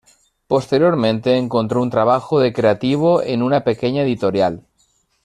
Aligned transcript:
Posteriormente 0.47 1.37
encontró 1.37 1.79
un 1.79 1.91
trabajo 1.91 2.39
de 2.39 2.53
creativo 2.53 3.21
en 3.21 3.43
una 3.43 3.63
pequeña 3.63 4.01
editorial. 4.01 4.63